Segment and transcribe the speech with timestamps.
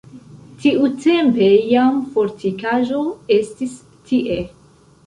[0.63, 3.05] Tiutempe jam fortikaĵo
[3.39, 3.79] estis
[4.11, 4.43] tie.